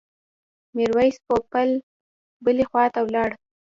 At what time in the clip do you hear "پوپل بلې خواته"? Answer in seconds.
1.27-2.99